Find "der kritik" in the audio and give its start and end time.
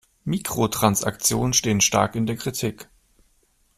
2.25-2.89